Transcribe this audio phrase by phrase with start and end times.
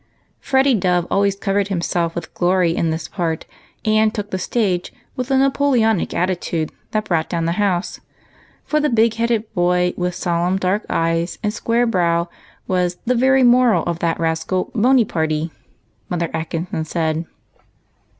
[0.39, 3.45] Freddy Dove always covered himself with glory in this part,
[3.85, 7.99] and" took the stage" with a Napoleonic attitude that brought down the house;
[8.65, 12.29] for the big headed boy, with solemn, dark eyes and square brow,
[12.67, 15.51] was" the very moral of that rascal, Boneyparty,"
[16.09, 17.25] Mother Atkinson said.